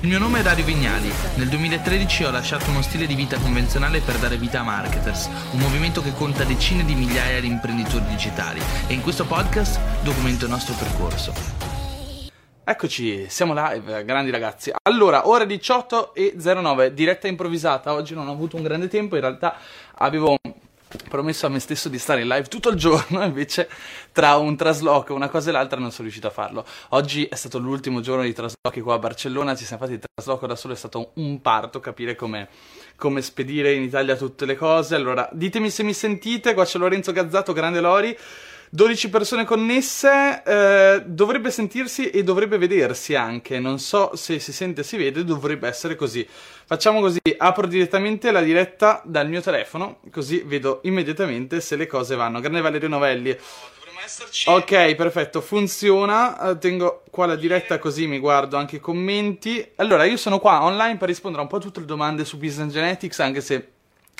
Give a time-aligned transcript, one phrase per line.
[0.00, 1.10] Il mio nome è Dario Vignali.
[1.36, 5.58] Nel 2013 ho lasciato uno stile di vita convenzionale per dare vita a Marketers, un
[5.58, 10.50] movimento che conta decine di migliaia di imprenditori digitali e in questo podcast documento il
[10.50, 11.32] nostro percorso.
[12.62, 14.70] Eccoci, siamo live, grandi ragazzi.
[14.82, 17.94] Allora, ore 18 e 09, diretta improvvisata.
[17.94, 19.56] Oggi non ho avuto un grande tempo, in realtà
[19.94, 20.36] avevo
[21.08, 23.68] promesso a me stesso di stare in live tutto il giorno, invece
[24.12, 26.64] tra un trasloco, una cosa e l'altra non sono riuscito a farlo.
[26.90, 30.46] Oggi è stato l'ultimo giorno di traslochi qua a Barcellona, ci siamo fatti il trasloco
[30.46, 32.48] da solo, è stato un parto capire come,
[32.96, 34.94] come spedire in Italia tutte le cose.
[34.94, 38.16] Allora, ditemi se mi sentite, qua c'è Lorenzo Gazzato, grande Lori.
[38.70, 44.80] 12 persone connesse, eh, dovrebbe sentirsi e dovrebbe vedersi anche, non so se si sente
[44.80, 46.26] e si vede, dovrebbe essere così.
[46.66, 52.16] Facciamo così, apro direttamente la diretta dal mio telefono, così vedo immediatamente se le cose
[52.16, 52.40] vanno.
[52.40, 53.36] Grande Valerio Novelli.
[54.46, 56.50] Ok, perfetto, funziona.
[56.50, 59.72] Eh, tengo qua la diretta così mi guardo anche i commenti.
[59.76, 62.38] Allora, io sono qua online per rispondere a un po' a tutte le domande su
[62.38, 63.72] Business Genetics, anche se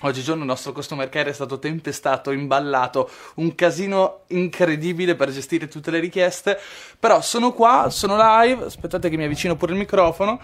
[0.02, 5.90] Oggigiorno il nostro customer care è stato tempestato, imballato, un casino incredibile per gestire tutte
[5.90, 6.60] le richieste,
[7.00, 10.38] però sono qua, sono live, aspettate che mi avvicino pure il microfono,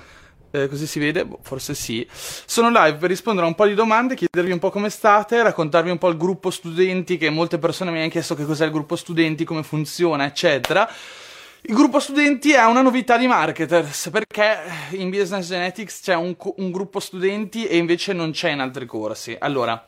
[0.53, 2.06] eh, così si vede, boh, forse sì.
[2.11, 5.91] Sono live per rispondere a un po' di domande, chiedervi un po' come state, raccontarvi
[5.91, 8.97] un po' il gruppo studenti, che molte persone mi hanno chiesto che cos'è il gruppo
[8.97, 10.91] studenti, come funziona, eccetera.
[11.64, 14.58] Il gruppo studenti è una novità di marketers perché
[14.91, 19.36] in Business Genetics c'è un, un gruppo studenti e invece non c'è in altri corsi.
[19.38, 19.80] Allora,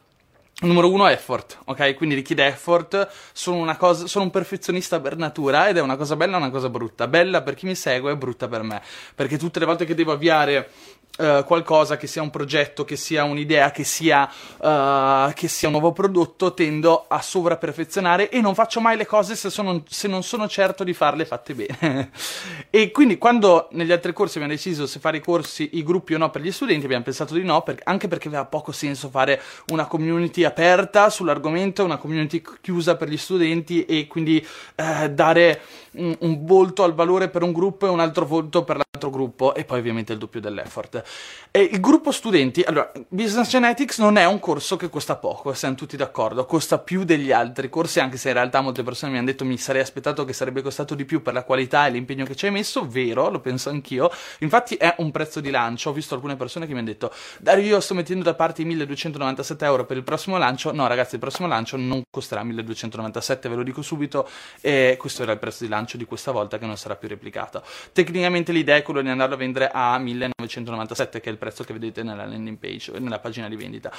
[0.64, 1.94] Numero uno, effort, ok?
[1.94, 3.08] Quindi richiede effort.
[3.32, 6.68] Sono, cosa, sono, un perfezionista per natura ed è una cosa bella e una cosa
[6.68, 7.06] brutta.
[7.06, 8.82] Bella per chi mi segue, brutta per me.
[9.14, 10.70] Perché tutte le volte che devo avviare
[11.16, 15.74] Uh, qualcosa che sia un progetto, che sia un'idea, che sia, uh, che sia un
[15.74, 20.24] nuovo prodotto, tendo a sovrapperfezionare e non faccio mai le cose se, sono, se non
[20.24, 22.10] sono certo di farle fatte bene.
[22.68, 26.18] e quindi quando negli altri corsi abbiamo deciso se fare i corsi, i gruppi o
[26.18, 29.40] no per gli studenti, abbiamo pensato di no, per, anche perché aveva poco senso fare
[29.68, 34.44] una community aperta sull'argomento, una community chiusa per gli studenti e quindi
[34.76, 35.60] uh, dare
[35.92, 39.54] un, un volto al valore per un gruppo e un altro volto per l'altro gruppo
[39.54, 41.02] e poi ovviamente il doppio dell'effort.
[41.50, 45.74] E il gruppo studenti, allora, Business Genetics non è un corso che costa poco, siamo
[45.74, 49.26] tutti d'accordo, costa più degli altri corsi, anche se in realtà molte persone mi hanno
[49.26, 52.36] detto mi sarei aspettato che sarebbe costato di più per la qualità e l'impegno che
[52.36, 56.14] ci hai messo, vero, lo penso anch'io, infatti è un prezzo di lancio, ho visto
[56.14, 59.84] alcune persone che mi hanno detto Dario io sto mettendo da parte i 1297 euro
[59.84, 63.82] per il prossimo lancio, no ragazzi il prossimo lancio non costerà 1297, ve lo dico
[63.82, 64.28] subito,
[64.60, 67.62] e questo era il prezzo di lancio di questa volta che non sarà più replicato.
[67.92, 71.72] Tecnicamente l'idea è quello di andarlo a vendere a 1997 che è il prezzo che
[71.72, 73.92] vedete nella landing page, nella pagina di vendita.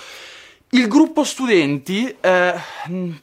[0.69, 2.53] Il gruppo studenti, eh,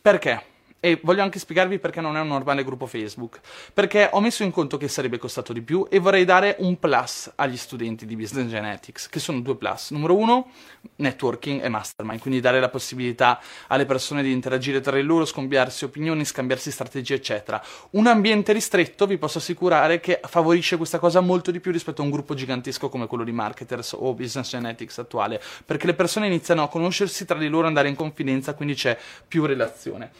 [0.01, 0.51] perché?
[0.85, 3.39] E voglio anche spiegarvi perché non è un normale gruppo Facebook.
[3.73, 7.31] Perché ho messo in conto che sarebbe costato di più e vorrei dare un plus
[7.37, 9.93] agli studenti di Business Genetics, che sono due plus.
[9.93, 10.51] Numero uno,
[10.97, 15.85] networking e mastermind, quindi dare la possibilità alle persone di interagire tra di loro, scambiarsi
[15.85, 17.63] opinioni, scambiarsi strategie, eccetera.
[17.91, 22.05] Un ambiente ristretto, vi posso assicurare, che favorisce questa cosa molto di più rispetto a
[22.05, 26.65] un gruppo gigantesco come quello di marketers o Business Genetics attuale, perché le persone iniziano
[26.65, 30.11] a conoscersi tra di loro, andare in confidenza, quindi c'è più relazione.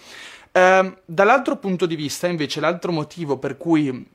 [0.53, 4.07] Um, dall'altro punto di vista, invece, l'altro motivo per cui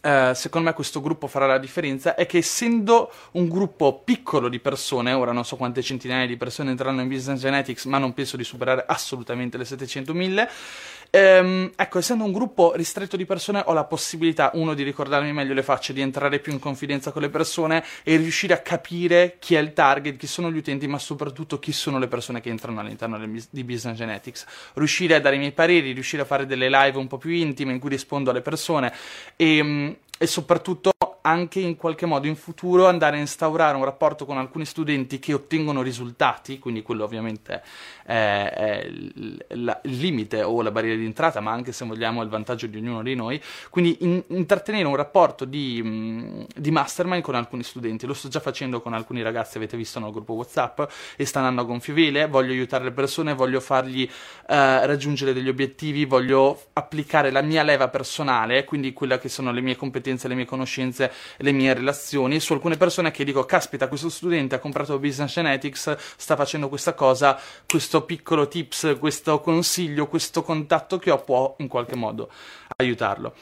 [0.00, 4.60] Uh, secondo me questo gruppo farà la differenza è che essendo un gruppo piccolo di
[4.60, 8.36] persone, ora non so quante centinaia di persone entreranno in Business Genetics, ma non penso
[8.36, 10.48] di superare assolutamente le 700.000,
[11.10, 15.54] Ehm, ecco, essendo un gruppo ristretto di persone, ho la possibilità, uno, di ricordarmi meglio
[15.54, 19.54] le facce, di entrare più in confidenza con le persone e riuscire a capire chi
[19.54, 22.80] è il target, chi sono gli utenti, ma soprattutto chi sono le persone che entrano
[22.80, 24.46] all'interno di Business Genetics.
[24.74, 27.72] Riuscire a dare i miei pareri, riuscire a fare delle live un po' più intime
[27.72, 28.92] in cui rispondo alle persone
[29.36, 30.90] e, e soprattutto
[31.28, 35.34] anche in qualche modo in futuro andare a instaurare un rapporto con alcuni studenti che
[35.34, 37.62] ottengono risultati, quindi quello ovviamente
[38.04, 42.66] è, è il, limite o la barriera di entrata, ma anche se vogliamo il vantaggio
[42.66, 47.62] di ognuno di noi, quindi in, intrattenere un rapporto di, mm, di, mastermind con alcuni
[47.62, 50.80] studenti, lo sto già facendo con alcuni ragazzi, avete visto nel gruppo Whatsapp,
[51.16, 55.48] e sta andando a gonfie vele, voglio aiutare le persone, voglio fargli eh, raggiungere degli
[55.48, 60.34] obiettivi, voglio applicare la mia leva personale, quindi quelle che sono le mie competenze, le
[60.34, 64.98] mie conoscenze, le mie relazioni, su alcune persone che dico, caspita, questo studente ha comprato
[64.98, 71.18] Business Genetics, sta facendo questa cosa, questo piccolo tips, questo consiglio, questo contatto che ho
[71.18, 72.30] può in qualche modo
[72.76, 73.34] aiutarlo.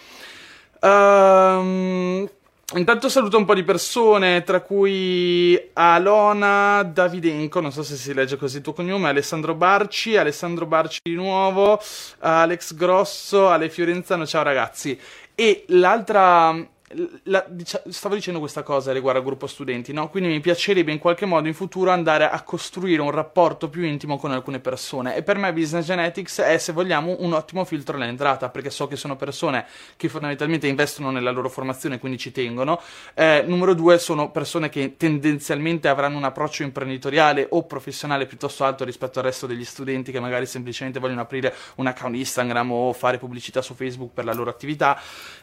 [0.81, 2.29] Um,
[2.75, 8.37] Intanto saluto un po' di persone, tra cui Alona Davidenko, non so se si legge
[8.37, 11.81] così il tuo cognome, Alessandro Barci, Alessandro Barci di nuovo,
[12.19, 14.99] Alex Grosso, Ale Fiorenzano, ciao ragazzi.
[15.37, 16.57] E l'altra,
[17.25, 17.45] la,
[17.89, 20.09] stavo dicendo questa cosa riguardo al gruppo studenti, no?
[20.09, 24.19] Quindi mi piacerebbe in qualche modo in futuro andare a costruire un rapporto più intimo
[24.19, 25.17] con alcune persone.
[25.17, 28.95] E per me Business Genetics è, se vogliamo, un ottimo filtro all'entrata, perché so che
[28.95, 29.67] sono persone
[29.97, 32.81] che fondamentalmente investono nella loro formazione, quindi ci tengono.
[33.15, 38.85] Eh, numero due, sono persone che tendenzialmente avranno un approccio imprenditoriale o professionale piuttosto alto
[38.85, 43.19] rispetto al resto degli studenti che magari semplicemente vogliono aprire un account Instagram o fare
[43.19, 45.01] pubblicità su Facebook per la loro attività.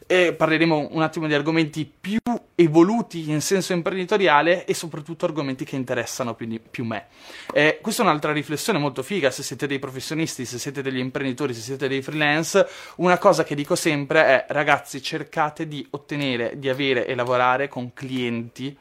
[0.07, 2.19] E parleremo un attimo di di argomenti più
[2.55, 7.07] evoluti in senso imprenditoriale e soprattutto argomenti che interessano più, più me.
[7.51, 11.53] Eh, questa è un'altra riflessione molto figa se siete dei professionisti, se siete degli imprenditori,
[11.53, 12.67] se siete dei freelance.
[12.97, 17.93] Una cosa che dico sempre è ragazzi cercate di ottenere, di avere e lavorare con
[17.93, 18.77] clienti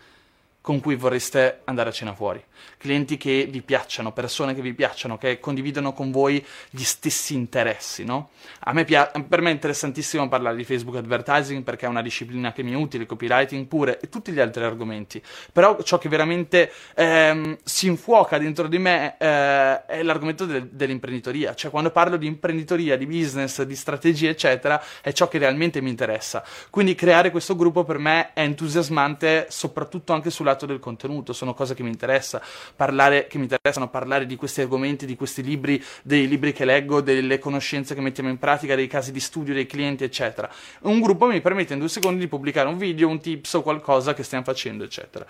[0.62, 2.42] con cui vorreste andare a cena fuori,
[2.78, 8.04] clienti che vi piacciono, persone che vi piacciono, che condividono con voi gli stessi interessi,
[8.04, 8.30] no?
[8.72, 12.62] Me pia- per me è interessantissimo parlare di Facebook advertising perché è una disciplina che
[12.62, 15.20] mi è utile, copywriting pure e tutti gli altri argomenti,
[15.52, 21.54] però ciò che veramente ehm, si infuoca dentro di me eh, è l'argomento del- dell'imprenditoria,
[21.54, 25.90] cioè quando parlo di imprenditoria, di business, di strategie eccetera, è ciò che realmente mi
[25.90, 31.32] interessa, quindi creare questo gruppo per me è entusiasmante soprattutto anche sulla lato del contenuto,
[31.32, 32.40] sono cose che mi, interessa
[32.76, 37.00] parlare, che mi interessano parlare di questi argomenti, di questi libri, dei libri che leggo,
[37.00, 40.48] delle conoscenze che mettiamo in pratica, dei casi di studio dei clienti, eccetera.
[40.82, 44.14] Un gruppo mi permette in due secondi di pubblicare un video, un tips o qualcosa
[44.14, 45.26] che stiamo facendo, eccetera.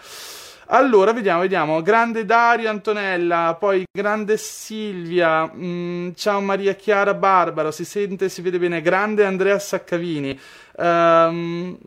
[0.66, 1.82] Allora, vediamo, vediamo.
[1.82, 8.58] Grande Dario Antonella, poi grande Silvia, mm, ciao Maria Chiara Barbara, si sente, si vede
[8.58, 8.80] bene.
[8.80, 10.38] Grande Andrea Saccavini.
[10.76, 11.78] Um,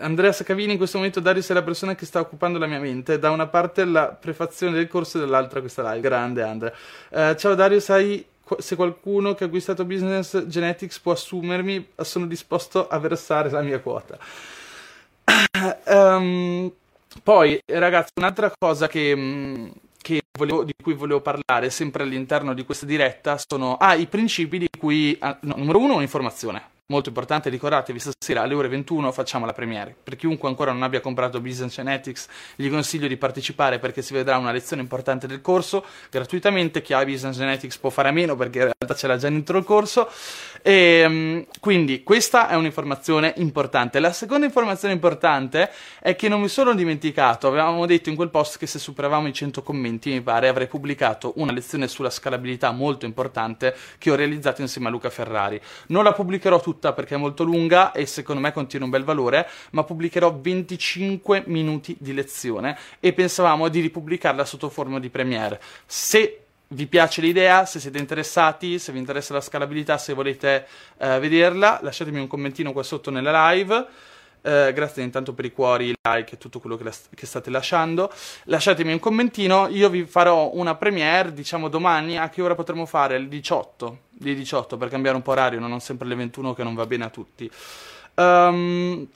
[0.00, 3.18] Andrea Saccavini in questo momento Darius è la persona che sta occupando la mia mente.
[3.18, 6.00] Da una parte la prefazione del corso e dall'altra questa live.
[6.00, 6.72] Grande Andrea
[7.10, 8.24] uh, ciao Darius sai
[8.58, 13.80] se qualcuno che ha acquistato Business Genetics può assumermi sono disposto a versare la mia
[13.80, 14.18] quota.
[15.86, 16.72] Um,
[17.22, 19.68] poi ragazzi un'altra cosa che, mm,
[20.00, 24.58] che volevo, di cui volevo parlare sempre all'interno di questa diretta sono ah, i principi
[24.58, 29.46] di cui ah, no, numero uno un'informazione Molto importante, ricordatevi, stasera alle ore 21 facciamo
[29.46, 29.96] la premiere.
[30.02, 34.36] Per chiunque ancora non abbia comprato Business Genetics, gli consiglio di partecipare perché si vedrà
[34.36, 36.82] una lezione importante del corso gratuitamente.
[36.82, 39.56] Chi ha Business Genetics può fare a meno perché in realtà ce l'ha già dentro
[39.56, 40.06] il corso.
[40.60, 43.98] E, ehm, quindi questa è un'informazione importante.
[43.98, 48.58] La seconda informazione importante è che non mi sono dimenticato, avevamo detto in quel post
[48.58, 53.06] che se superavamo i 100 commenti, mi pare, avrei pubblicato una lezione sulla scalabilità molto
[53.06, 55.58] importante che ho realizzato insieme a Luca Ferrari.
[55.86, 59.04] Non la pubblicherò tutta tutta perché è molto lunga e secondo me contiene un bel
[59.04, 65.60] valore, ma pubblicherò 25 minuti di lezione e pensavamo di ripubblicarla sotto forma di premiere.
[65.86, 66.38] Se
[66.68, 70.66] vi piace l'idea, se siete interessati, se vi interessa la scalabilità, se volete
[70.98, 73.86] eh, vederla, lasciatemi un commentino qua sotto nella live.
[74.44, 77.48] Eh, grazie intanto per i cuori, i like e tutto quello che, la, che, state
[77.48, 78.10] lasciando.
[78.44, 83.16] Lasciatemi un commentino, io vi farò una premiere, diciamo domani, a che ora potremo fare?
[83.16, 86.74] Il 18, di 18 per cambiare un po' orario, non sempre le 21 che non
[86.74, 87.50] va bene a tutti.
[88.14, 89.06] Um,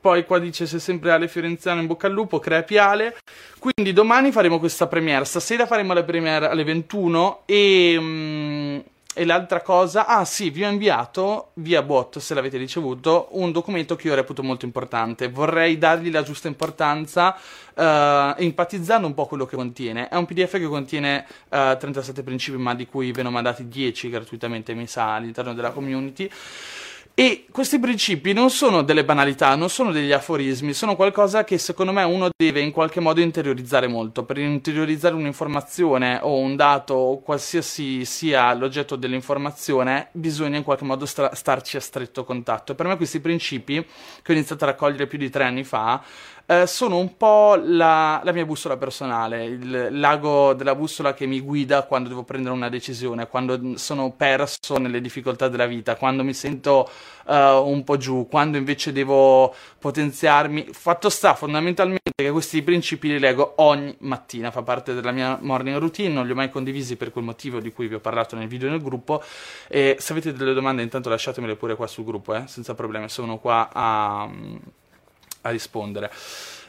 [0.00, 3.16] poi qua dice se sempre Ale Fiorenziano in bocca al lupo, crepi Ale.
[3.58, 7.96] Quindi domani faremo questa premiere, stasera faremo la premiere alle 21 e...
[7.98, 8.84] Um,
[9.18, 13.96] e l'altra cosa, ah sì, vi ho inviato via bot, se l'avete ricevuto, un documento
[13.96, 15.30] che io reputo molto importante.
[15.30, 17.82] Vorrei dargli la giusta importanza, uh,
[18.36, 20.10] empatizzando un po' quello che contiene.
[20.10, 23.66] È un PDF che contiene eh, 37 principi, ma di cui ve ne ho mandati
[23.68, 26.30] 10 gratuitamente, mi sa, all'interno della community.
[27.18, 31.90] E questi principi non sono delle banalità, non sono degli aforismi, sono qualcosa che secondo
[31.90, 34.24] me uno deve in qualche modo interiorizzare molto.
[34.24, 41.06] Per interiorizzare un'informazione o un dato o qualsiasi sia l'oggetto dell'informazione, bisogna in qualche modo
[41.06, 42.74] stra- starci a stretto contatto.
[42.74, 43.82] Per me questi principi,
[44.20, 46.04] che ho iniziato a raccogliere più di tre anni fa,
[46.46, 51.40] eh, sono un po' la, la, mia bussola personale, il lago della bussola che mi
[51.40, 56.34] guida quando devo prendere una decisione, quando sono perso nelle difficoltà della vita, quando mi
[56.34, 56.88] sento
[57.26, 60.68] uh, un po' giù, quando invece devo potenziarmi.
[60.70, 65.78] Fatto sta fondamentalmente che questi principi li leggo ogni mattina, fa parte della mia morning
[65.78, 68.46] routine, non li ho mai condivisi per quel motivo di cui vi ho parlato nel
[68.46, 69.20] video nel gruppo
[69.66, 73.38] e se avete delle domande intanto lasciatemele pure qua sul gruppo, eh, senza problemi, sono
[73.38, 74.30] qua a
[75.46, 76.10] a rispondere.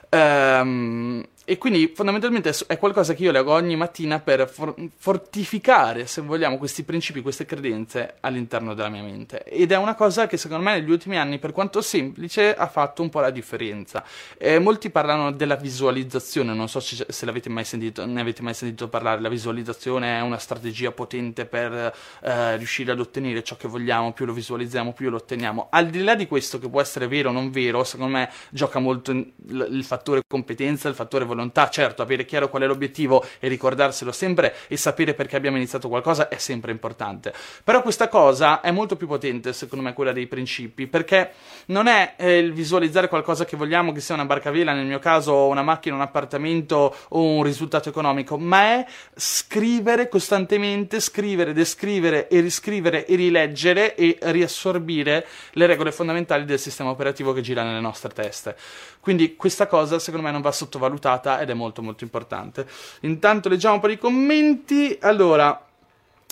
[0.10, 6.20] Um, e quindi fondamentalmente è qualcosa che io leggo ogni mattina per for- fortificare, se
[6.20, 9.44] vogliamo, questi principi, queste credenze all'interno della mia mente.
[9.46, 13.02] Ed è una cosa che secondo me negli ultimi anni, per quanto semplice, ha fatto
[13.02, 14.04] un po' la differenza.
[14.38, 18.54] Eh, molti parlano della visualizzazione, non so se, se l'avete mai sentito, ne avete mai
[18.54, 19.22] sentito parlare.
[19.22, 24.26] La visualizzazione è una strategia potente per eh, riuscire ad ottenere ciò che vogliamo, più
[24.26, 25.68] lo visualizziamo, più lo otteniamo.
[25.70, 28.80] Al di là di questo, che può essere vero o non vero, secondo me gioca
[28.80, 33.48] molto il, fattore competenza, il fattore volontà volontà, certo, avere chiaro qual è l'obiettivo e
[33.48, 37.32] ricordarselo sempre e sapere perché abbiamo iniziato qualcosa è sempre importante.
[37.64, 41.32] Però questa cosa è molto più potente, secondo me, quella dei principi, perché
[41.68, 45.00] non è eh, il visualizzare qualcosa che vogliamo, che sia una barca vela, nel mio
[45.00, 52.28] caso una macchina, un appartamento o un risultato economico, ma è scrivere costantemente, scrivere, descrivere
[52.28, 57.80] e riscrivere e rileggere e riassorbire le regole fondamentali del sistema operativo che gira nelle
[57.80, 58.56] nostre teste.
[59.00, 62.66] Quindi questa cosa secondo me non va sottovalutata ed è molto molto importante.
[63.02, 64.98] Intanto leggiamo un po' di commenti.
[65.02, 65.68] Allora,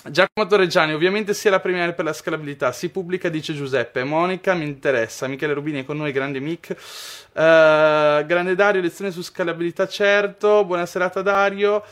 [0.08, 4.64] Giacomo Torreggiani, ovviamente sia la premiere per la scalabilità, si pubblica, dice Giuseppe, Monica mi
[4.64, 10.64] interessa, Michele Rubini è con noi, grande mic, uh, grande Dario, lezione su scalabilità certo,
[10.64, 11.82] buona serata Dario,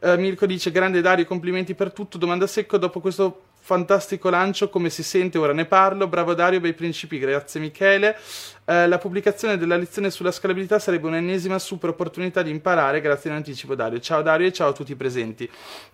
[0.00, 4.90] uh, Mirko dice grande Dario, complimenti per tutto, domanda secco, dopo questo fantastico lancio, come
[4.90, 8.16] si sente, ora ne parlo, bravo Dario, bei principi, grazie Michele.
[8.64, 13.36] Eh, la pubblicazione della lezione sulla scalabilità sarebbe un'ennesima super opportunità di imparare, grazie in
[13.36, 14.00] anticipo Dario.
[14.00, 15.48] Ciao Dario e ciao a tutti i presenti.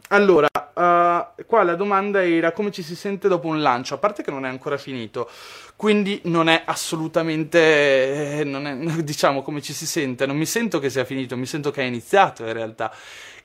[0.08, 4.22] Allora, uh, qua la domanda era come ci si sente dopo un lancio, a parte
[4.22, 5.28] che non è ancora finito,
[5.74, 10.78] quindi non è assolutamente, eh, non è, diciamo, come ci si sente, non mi sento
[10.78, 12.92] che sia finito, mi sento che è iniziato in realtà.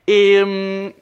[0.03, 0.41] E...
[0.41, 0.93] Um,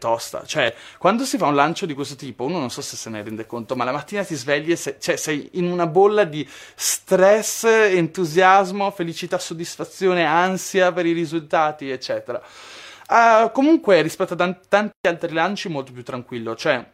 [0.00, 0.42] tosta.
[0.44, 3.22] Cioè, quando si fa un lancio di questo tipo, uno non so se se ne
[3.22, 6.44] rende conto, ma la mattina ti svegli e sei, cioè, sei in una bolla di
[6.74, 12.42] stress, entusiasmo, felicità, soddisfazione, ansia per i risultati, eccetera.
[13.08, 16.56] Uh, comunque, rispetto a t- tanti altri lanci, molto più tranquillo.
[16.56, 16.84] Cioè,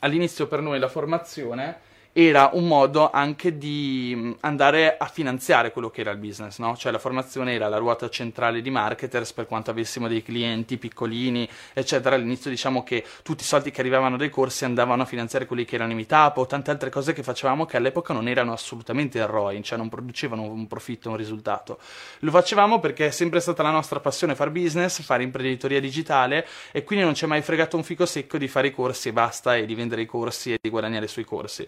[0.00, 5.90] all'inizio per noi la formazione era un modo anche di mm, andare a finanziare quello
[5.90, 6.76] che era il business, no?
[6.76, 11.48] Cioè la formazione era la ruota centrale di marketers per quanto avessimo dei clienti piccolini,
[11.72, 12.16] eccetera.
[12.16, 15.76] All'inizio diciamo che tutti i soldi che arrivavano dai corsi andavano a finanziare quelli che
[15.76, 19.62] erano i meetup o tante altre cose che facevamo che all'epoca non erano assolutamente ROI,
[19.62, 21.78] cioè non producevano un profitto, un risultato.
[22.20, 26.82] Lo facevamo perché è sempre stata la nostra passione fare business, fare imprenditoria digitale e
[26.82, 29.54] quindi non ci è mai fregato un fico secco di fare i corsi e basta
[29.54, 31.66] e di vendere i corsi e di guadagnare sui corsi.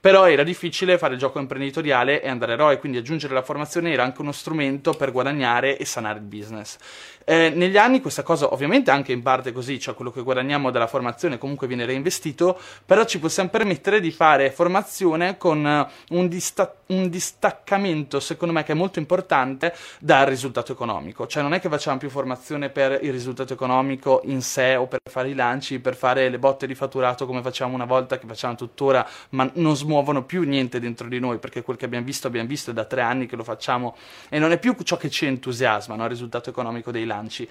[0.00, 4.02] Però era difficile fare il gioco imprenditoriale e andare ROI, quindi aggiungere la formazione era
[4.02, 6.76] anche uno strumento per guadagnare e sanare il business.
[7.26, 10.86] Eh, negli anni questa cosa ovviamente anche in parte così, cioè quello che guadagniamo dalla
[10.86, 16.74] formazione comunque viene reinvestito, però ci possiamo permettere di fare formazione con eh, un, dista-
[16.88, 21.70] un distaccamento secondo me che è molto importante dal risultato economico, cioè non è che
[21.70, 25.96] facciamo più formazione per il risultato economico in sé o per fare i lanci, per
[25.96, 30.24] fare le botte di fatturato come facciamo una volta, che facciamo tuttora, ma non smuovono
[30.24, 33.00] più niente dentro di noi perché quel che abbiamo visto abbiamo visto è da tre
[33.00, 33.96] anni che lo facciamo
[34.28, 36.02] e non è più ciò che ci entusiasma, no?
[36.04, 37.48] il risultato economico dei lanci lanci.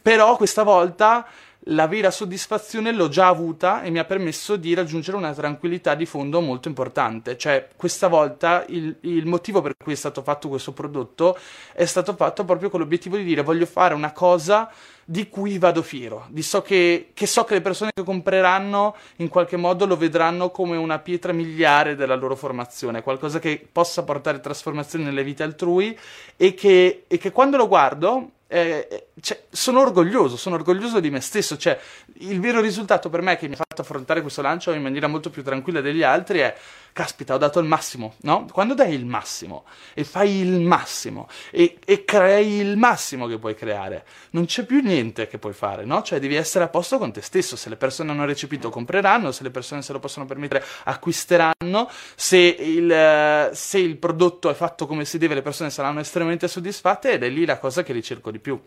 [0.00, 1.26] Però questa volta
[1.70, 6.06] la vera soddisfazione l'ho già avuta e mi ha permesso di raggiungere una tranquillità di
[6.06, 7.36] fondo molto importante.
[7.36, 11.36] Cioè, questa volta il, il, motivo per cui è stato fatto questo prodotto
[11.72, 14.70] è stato fatto proprio con l'obiettivo di dire voglio fare una cosa
[15.04, 19.28] di cui vado fiero, di so che, che so che le persone che compreranno in
[19.28, 24.40] qualche modo lo vedranno come una pietra miliare della loro formazione, qualcosa che possa portare
[24.40, 25.98] trasformazione nelle vite altrui
[26.36, 31.20] e che, e che quando lo guardo eh, cioè, sono orgoglioso, sono orgoglioso di me
[31.20, 31.56] stesso.
[31.56, 31.78] Cioè,
[32.20, 35.30] il vero risultato per me che mi ha fatto affrontare questo lancio in maniera molto
[35.30, 36.56] più tranquilla degli altri è
[36.98, 38.46] caspita, ho dato il massimo, no?
[38.50, 39.64] Quando dai il massimo
[39.94, 44.80] e fai il massimo e, e, crei il massimo che puoi creare, non c'è più
[44.80, 46.02] niente che puoi fare, no?
[46.02, 49.44] Cioè devi essere a posto con te stesso, se le persone hanno recepito compreranno, se
[49.44, 55.04] le persone se lo possono permettere acquisteranno, se il, se il prodotto è fatto come
[55.04, 58.37] si deve le persone saranno estremamente soddisfatte ed è lì la cosa che ricerco di
[58.38, 58.60] più.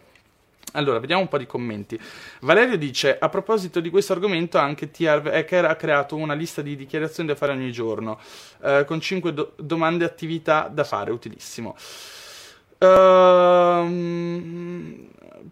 [0.73, 1.99] Allora, vediamo un po' di commenti.
[2.41, 6.75] Valerio dice: A proposito di questo argomento, anche TR Hacker ha creato una lista di
[6.75, 8.19] dichiarazioni da fare ogni giorno,
[8.63, 11.75] eh, con 5 do- domande attività da fare, utilissimo.
[12.77, 13.85] Uh,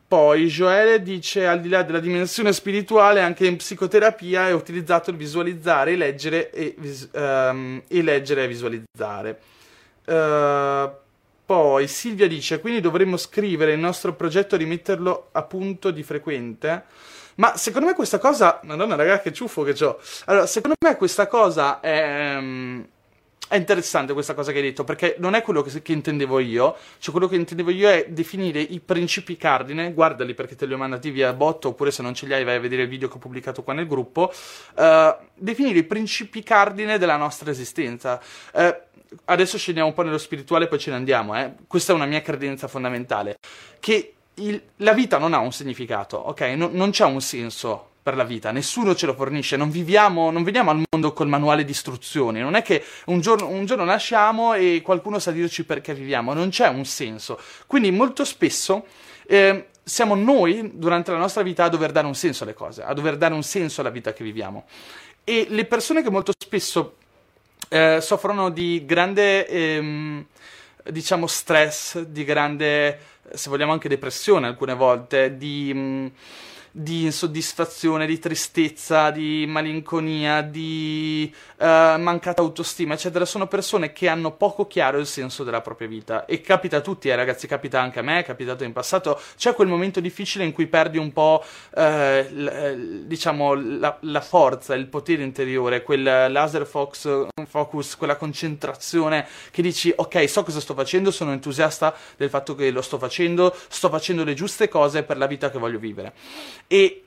[0.08, 5.18] poi Joele dice: Al di là della dimensione spirituale, anche in psicoterapia è utilizzato il
[5.18, 9.40] visualizzare, leggere e, vis- um, e leggere e visualizzare.
[10.06, 11.08] Uh,
[11.50, 16.84] poi Silvia dice, quindi dovremmo scrivere il nostro progetto e rimetterlo a punto di frequente.
[17.38, 20.00] Ma secondo me questa cosa, madonna raga che ciuffo che ho.
[20.26, 22.82] Allora, secondo me questa cosa è, mm,
[23.48, 26.76] è interessante questa cosa che hai detto, perché non è quello che, che, intendevo io,
[27.00, 30.78] cioè quello che intendevo io è definire i principi cardine, guardali perché te li ho
[30.78, 33.16] mandati via botto, oppure se non ce li hai vai a vedere il video che
[33.16, 34.32] ho pubblicato qua nel gruppo,
[34.76, 38.22] uh, definire i principi cardine della nostra esistenza.
[38.54, 38.76] Uh,
[39.26, 41.54] adesso scendiamo un po' nello spirituale, poi ce ne andiamo, eh.
[41.68, 43.38] questa è una mia credenza fondamentale,
[43.80, 46.42] che il, la vita non ha un significato, ok?
[46.56, 50.44] No, non c'è un senso per la vita, nessuno ce lo fornisce, non viviamo, non
[50.44, 54.54] veniamo al mondo col manuale di istruzioni, non è che un giorno, un giorno nasciamo
[54.54, 57.40] e qualcuno sa dirci perché viviamo, non c'è un senso.
[57.68, 58.86] Quindi molto spesso
[59.28, 62.94] eh, siamo noi, durante la nostra vita, a dover dare un senso alle cose, a
[62.94, 64.66] dover dare un senso alla vita che viviamo.
[65.24, 66.96] E le persone che molto spesso
[67.70, 70.26] eh, soffrono di grande, ehm,
[70.84, 73.00] diciamo, stress, di grande,
[73.34, 75.72] se vogliamo anche depressione alcune volte, di...
[75.74, 76.08] Mh, mm,
[76.80, 84.32] di insoddisfazione, di tristezza, di malinconia, di uh, mancata autostima, eccetera, sono persone che hanno
[84.32, 86.24] poco chiaro il senso della propria vita.
[86.26, 89.20] E capita a tutti, eh, ragazzi, capita anche a me, è capitato in passato.
[89.36, 91.44] C'è quel momento difficile in cui perdi un po',
[91.76, 99.28] uh, l- diciamo, la-, la, forza, il potere interiore, quel laser fox, focus, quella concentrazione
[99.52, 103.54] che dici, ok, so cosa sto facendo, sono entusiasta del fatto che lo sto facendo,
[103.68, 106.14] sto facendo le giuste cose per la vita che voglio vivere.
[106.72, 107.04] E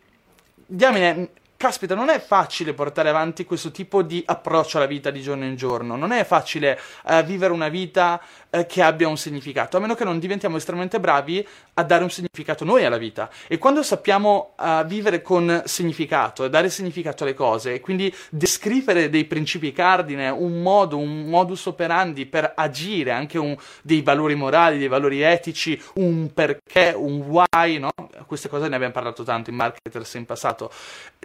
[0.67, 5.45] diamine, caspita, non è facile portare avanti questo tipo di approccio alla vita di giorno
[5.45, 9.81] in giorno, non è facile uh, vivere una vita uh, che abbia un significato, a
[9.81, 13.31] meno che non diventiamo estremamente bravi a dare un significato noi alla vita.
[13.47, 19.09] E quando sappiamo uh, vivere con significato e dare significato alle cose, e quindi descrivere
[19.09, 24.79] dei principi cardine, un modo, un modus operandi per agire, anche un, dei valori morali,
[24.79, 27.91] dei valori etici, un perché, un why, no?
[28.33, 30.73] Queste cose ne abbiamo parlato tanto in marketers in passato.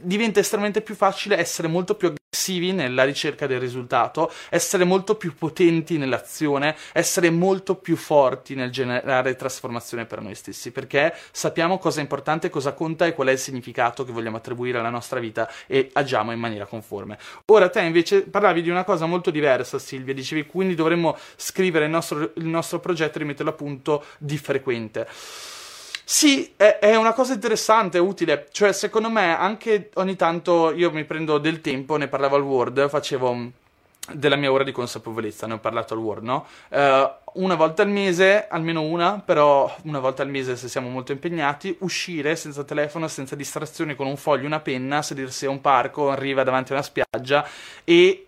[0.01, 5.33] Diventa estremamente più facile essere molto più aggressivi nella ricerca del risultato, essere molto più
[5.33, 11.99] potenti nell'azione, essere molto più forti nel generare trasformazione per noi stessi, perché sappiamo cosa
[11.99, 15.49] è importante, cosa conta e qual è il significato che vogliamo attribuire alla nostra vita
[15.65, 17.17] e agiamo in maniera conforme.
[17.45, 21.91] Ora te invece parlavi di una cosa molto diversa, Silvia, dicevi quindi dovremmo scrivere il
[21.91, 25.07] nostro, il nostro progetto e rimetterlo a punto di frequente.
[26.09, 28.47] Sì, è, è, una cosa interessante, utile.
[28.51, 32.87] Cioè, secondo me, anche ogni tanto io mi prendo del tempo, ne parlavo al Word,
[32.87, 33.47] facevo mm,
[34.13, 36.47] della mia ora di consapevolezza, ne ho parlato al Word, no?
[36.69, 41.11] Uh, una volta al mese, almeno una, però una volta al mese se siamo molto
[41.11, 46.07] impegnati, uscire senza telefono, senza distrazioni, con un foglio, una penna, sedersi a un parco,
[46.07, 47.45] in riva davanti a una spiaggia
[47.83, 48.27] e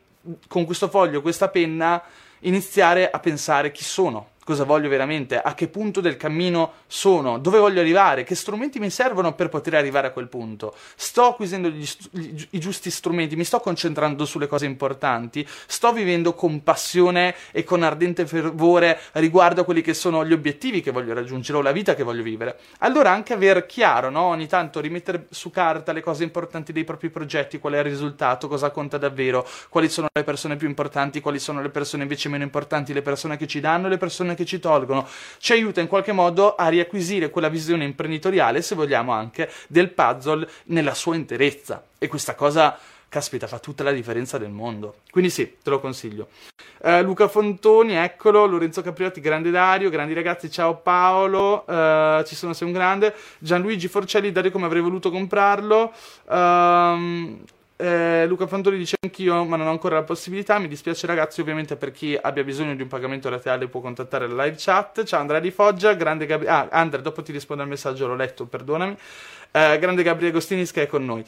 [0.49, 2.03] con questo foglio, questa penna,
[2.39, 7.59] iniziare a pensare chi sono cosa voglio veramente, a che punto del cammino sono, dove
[7.59, 10.73] voglio arrivare, che strumenti mi servono per poter arrivare a quel punto.
[10.95, 16.33] Sto acquisendo gli, gli, i giusti strumenti, mi sto concentrando sulle cose importanti, sto vivendo
[16.33, 21.13] con passione e con ardente fervore riguardo a quelli che sono gli obiettivi che voglio
[21.13, 22.57] raggiungere o la vita che voglio vivere.
[22.79, 24.21] Allora anche aver chiaro, no?
[24.21, 28.47] ogni tanto rimettere su carta le cose importanti dei propri progetti, qual è il risultato,
[28.47, 32.43] cosa conta davvero, quali sono le persone più importanti, quali sono le persone invece meno
[32.43, 35.05] importanti, le persone che ci danno le persone che che ci tolgono,
[35.37, 40.47] ci aiuta in qualche modo a riacquisire quella visione imprenditoriale, se vogliamo anche, del puzzle
[40.65, 41.83] nella sua interezza.
[41.97, 42.77] E questa cosa
[43.09, 44.97] caspita, fa tutta la differenza del mondo.
[45.09, 46.29] Quindi sì, te lo consiglio.
[46.81, 52.53] Uh, Luca Fontoni, eccolo, Lorenzo Capriotti, grande Dario, grandi ragazzi, ciao Paolo, uh, ci sono
[52.53, 55.91] sei un grande, Gianluigi Forcelli, Dario come avrei voluto comprarlo,
[56.25, 57.41] uh,
[57.81, 60.59] eh, Luca Fantoni dice anch'io, ma non ho ancora la possibilità.
[60.59, 61.39] Mi dispiace, ragazzi.
[61.39, 65.05] Ovviamente, per chi abbia bisogno di un pagamento laterale, può contattare la live chat.
[65.05, 66.53] Ciao Andrea Di Foggia, grande Gabriele.
[66.57, 68.97] Ah, Andrea, dopo ti rispondo al messaggio, l'ho letto, perdonami.
[69.51, 71.23] Eh, grande Gabriele Agostinis che è con noi.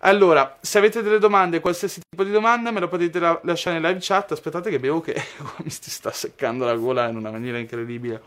[0.00, 3.82] Allora, se avete delle domande, qualsiasi tipo di domanda, me lo potete la- lasciare in
[3.82, 4.30] live chat.
[4.30, 5.12] Aspettate che bevo che
[5.64, 8.22] mi si sta seccando la gola in una maniera incredibile.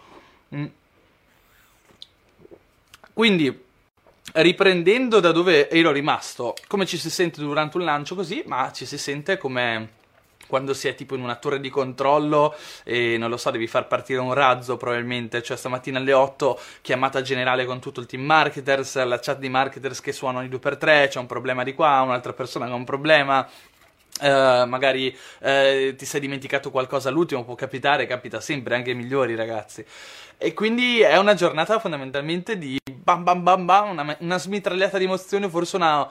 [0.53, 0.65] Mm.
[3.13, 3.67] Quindi,
[4.33, 8.85] riprendendo da dove ero rimasto, come ci si sente durante un lancio così, ma ci
[8.85, 9.97] si sente come
[10.49, 13.87] quando si è tipo in una torre di controllo e non lo so, devi far
[13.87, 19.03] partire un razzo probabilmente, cioè stamattina alle 8 chiamata generale con tutto il team marketers,
[19.03, 22.65] la chat di marketers che suonano i 2x3, c'è un problema di qua, un'altra persona
[22.65, 23.47] che ha un problema,
[24.21, 29.35] Uh, magari uh, ti sei dimenticato qualcosa all'ultimo, può capitare, capita sempre, anche ai migliori
[29.35, 29.85] ragazzi.
[30.37, 35.03] E quindi è una giornata fondamentalmente di bam bam bam bam, una, una smitragliata di
[35.03, 36.09] emozioni, forse una,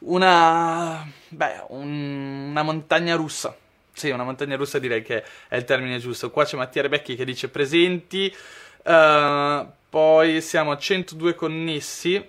[0.00, 3.54] una, beh, un, una montagna russa.
[3.92, 6.30] Sì, una montagna russa direi che è il termine giusto.
[6.30, 8.34] Qua c'è Mattia Rebecchi che dice presenti,
[8.84, 12.26] uh, poi siamo a 102 connessi.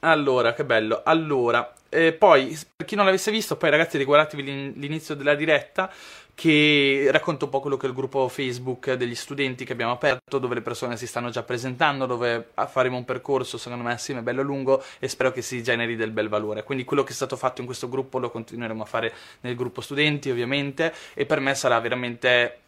[0.00, 1.02] Allora, che bello.
[1.04, 5.90] Allora, eh, poi, per chi non l'avesse visto, poi ragazzi riguardatevi l'inizio della diretta
[6.34, 10.38] che racconta un po' quello che è il gruppo Facebook degli studenti che abbiamo aperto,
[10.38, 14.42] dove le persone si stanno già presentando, dove faremo un percorso secondo me assieme bello
[14.42, 16.62] lungo e spero che si generi del bel valore.
[16.62, 19.80] Quindi quello che è stato fatto in questo gruppo lo continueremo a fare nel gruppo
[19.80, 22.58] studenti ovviamente e per me sarà veramente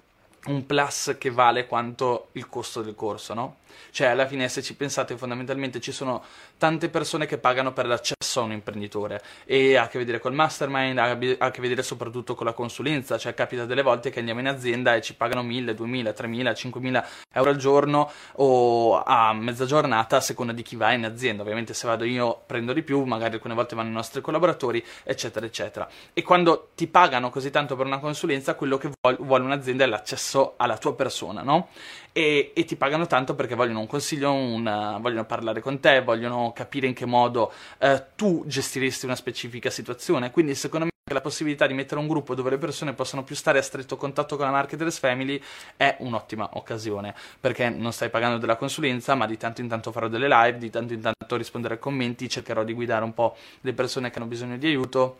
[0.46, 3.56] un plus che vale quanto il costo del corso, no?
[3.90, 6.22] Cioè, alla fine, se ci pensate, fondamentalmente ci sono
[6.59, 10.35] tante persone che pagano per l'accesso a un imprenditore e ha a che vedere col
[10.35, 13.18] mastermind, ha a che vedere soprattutto con la consulenza.
[13.18, 17.06] Cioè, capita delle volte che andiamo in azienda e ci pagano 1000, 2000, 3000, 5000
[17.33, 21.42] euro al giorno o a mezza giornata a seconda di chi va in azienda.
[21.42, 25.46] Ovviamente, se vado io prendo di più, magari alcune volte vanno i nostri collaboratori, eccetera,
[25.46, 25.88] eccetera.
[26.12, 30.54] E quando ti pagano così tanto per una consulenza, quello che vuole un'azienda è l'accesso
[30.56, 31.68] alla tua persona, no?
[32.12, 36.53] E, e ti pagano tanto perché vogliono un consiglio, una, vogliono parlare con te, vogliono
[36.53, 40.31] capire in che modo eh, tu gestiresti una specifica situazione.
[40.31, 43.59] Quindi, secondo me, la possibilità di mettere un gruppo dove le persone possono più stare
[43.59, 45.40] a stretto contatto con la Marketers Family
[45.77, 50.09] è un'ottima occasione perché non stai pagando della consulenza, ma di tanto in tanto farò
[50.09, 53.73] delle live, di tanto in tanto risponderò ai commenti, cercherò di guidare un po' le
[53.73, 55.18] persone che hanno bisogno di aiuto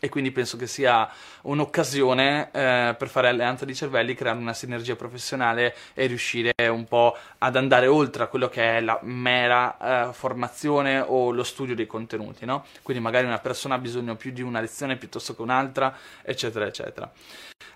[0.00, 1.08] e quindi penso che sia
[1.42, 7.16] un'occasione eh, per fare alleanza di cervelli, creare una sinergia professionale e riuscire un po'
[7.38, 11.86] ad andare oltre a quello che è la mera eh, formazione o lo studio dei
[11.86, 12.64] contenuti, no?
[12.82, 17.10] Quindi magari una persona ha bisogno più di una lezione piuttosto che un'altra, eccetera, eccetera.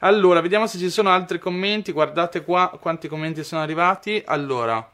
[0.01, 4.23] Allora, vediamo se ci sono altri commenti, guardate qua quanti commenti sono arrivati.
[4.27, 4.92] Allora,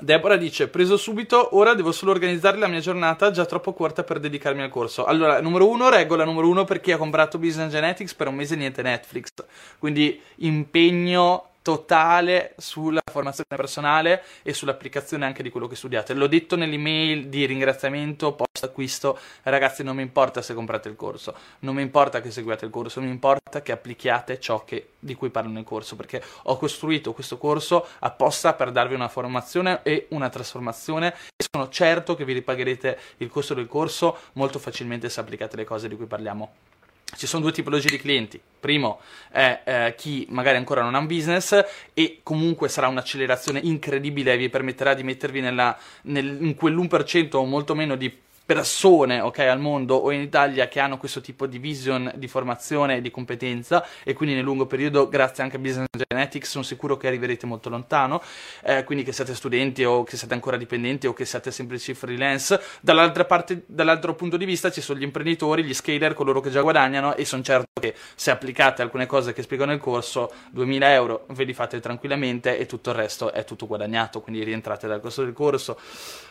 [0.00, 4.18] Deborah dice: Preso subito, ora devo solo organizzare la mia giornata, già troppo corta per
[4.18, 5.04] dedicarmi al corso.
[5.04, 8.56] Allora, numero uno, regola numero uno per chi ha comprato Business Genetics per un mese
[8.56, 9.32] niente Netflix.
[9.78, 16.12] Quindi impegno totale sulla formazione personale e sull'applicazione anche di quello che studiate.
[16.12, 21.34] L'ho detto nell'email di ringraziamento post acquisto, ragazzi non mi importa se comprate il corso,
[21.60, 25.30] non mi importa che seguiate il corso, mi importa che applichiate ciò che, di cui
[25.30, 30.28] parlo nel corso, perché ho costruito questo corso apposta per darvi una formazione e una
[30.28, 31.14] trasformazione.
[31.34, 35.64] E sono certo che vi ripagherete il costo del corso molto facilmente se applicate le
[35.64, 36.73] cose di cui parliamo
[37.16, 38.40] ci sono due tipologie di clienti.
[38.58, 44.32] Primo è eh, chi magari ancora non ha un business e comunque sarà un'accelerazione incredibile
[44.32, 48.10] e vi permetterà di mettervi nella, nel, in quell'1% o molto meno di
[48.44, 52.96] persone okay, al mondo o in Italia che hanno questo tipo di vision di formazione
[52.96, 56.96] e di competenza e quindi nel lungo periodo grazie anche a Business Genetics sono sicuro
[56.96, 58.22] che arriverete molto lontano.
[58.62, 62.60] Eh, quindi che siate studenti o che siate ancora dipendenti o che siate semplici freelance.
[62.80, 66.60] Dall'altra parte, dall'altro punto di vista ci sono gli imprenditori, gli scaler, coloro che già
[66.60, 71.26] guadagnano e sono certo che se applicate alcune cose che spiego nel corso 2000 euro
[71.30, 75.24] ve li fate tranquillamente e tutto il resto è tutto guadagnato quindi rientrate dal costo
[75.24, 75.78] del corso.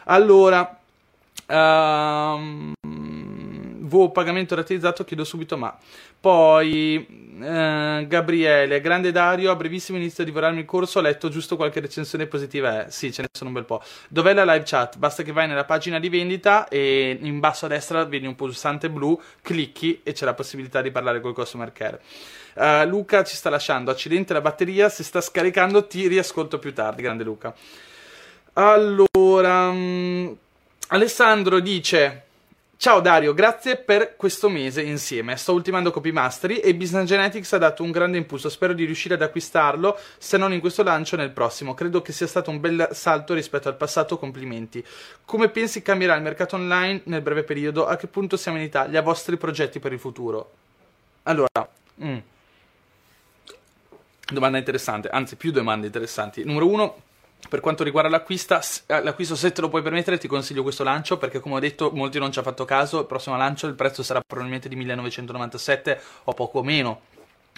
[0.06, 0.83] Allora
[1.46, 2.74] Um,
[3.86, 5.78] vo pagamento rateizzato, chiedo subito ma.
[6.20, 7.06] Poi
[7.38, 11.82] uh, Gabriele, grande Dario, a brevissimo inizio a divorarmi il corso, ho letto giusto qualche
[11.82, 12.86] recensione positiva.
[12.86, 13.84] Eh, sì, ce ne sono un bel po'.
[14.08, 14.98] Dov'è la live chat?
[14.98, 18.90] Basta che vai nella pagina di vendita e in basso a destra vedi un pulsante
[18.90, 22.02] blu, clicchi e c'è la possibilità di parlare col customer care.
[22.56, 27.02] Uh, Luca ci sta lasciando, accidente la batteria, se sta scaricando ti riascolto più tardi,
[27.02, 27.54] grande Luca.
[28.54, 29.68] Allora...
[29.68, 30.38] Um,
[30.94, 32.22] Alessandro dice
[32.78, 35.36] Ciao Dario, grazie per questo mese insieme.
[35.38, 38.48] Sto ultimando Copy Mastery e Business Genetics ha dato un grande impulso.
[38.48, 41.74] Spero di riuscire ad acquistarlo, se non in questo lancio nel prossimo.
[41.74, 44.20] Credo che sia stato un bel salto rispetto al passato.
[44.20, 44.86] Complimenti.
[45.26, 47.88] Come pensi cambierà il mercato online nel breve periodo?
[47.88, 49.02] A che punto siamo in Italia?
[49.02, 50.52] Vostri progetti per il futuro?
[51.24, 51.68] Allora,
[52.04, 52.18] mm.
[54.32, 56.44] domanda interessante, anzi più domande interessanti.
[56.44, 57.02] Numero uno
[57.50, 61.40] per quanto riguarda eh, l'acquisto, se te lo puoi permettere, ti consiglio questo lancio perché,
[61.40, 63.00] come ho detto, molti non ci hanno fatto caso.
[63.00, 67.02] Il prossimo lancio il prezzo sarà probabilmente di 1997 o poco meno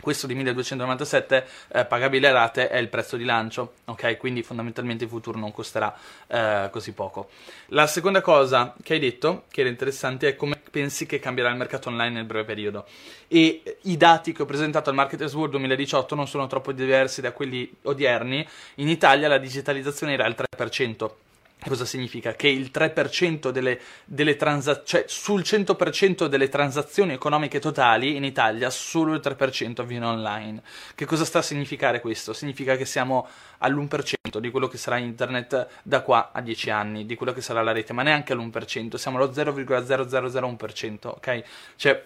[0.05, 4.17] questo di 1297 eh, pagabile a rate è il prezzo di lancio, ok?
[4.17, 7.29] Quindi fondamentalmente in futuro non costerà eh, così poco.
[7.69, 11.55] La seconda cosa che hai detto, che era interessante, è come pensi che cambierà il
[11.55, 12.85] mercato online nel breve periodo.
[13.27, 17.31] E i dati che ho presentato al Marketers World 2018 non sono troppo diversi da
[17.31, 18.47] quelli odierni.
[18.75, 21.24] In Italia la digitalizzazione era al 3%.
[21.67, 22.33] Cosa significa?
[22.33, 28.69] Che il 3% delle, delle transazioni, cioè sul 100% delle transazioni economiche totali in Italia
[28.69, 30.61] solo il 3% avviene online.
[30.93, 32.33] Che cosa sta a significare questo?
[32.33, 33.27] Significa che siamo
[33.59, 37.63] all'1% di quello che sarà internet da qua a 10 anni, di quello che sarà
[37.63, 41.43] la rete, ma neanche all'1%, siamo allo 0,0001%, ok?
[41.75, 42.05] Cioè